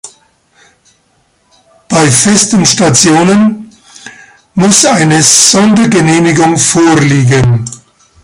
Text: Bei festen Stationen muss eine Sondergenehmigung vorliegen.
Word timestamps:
Bei 1.87 2.09
festen 2.11 2.65
Stationen 2.65 3.69
muss 4.55 4.83
eine 4.83 5.21
Sondergenehmigung 5.21 6.57
vorliegen. 6.57 7.65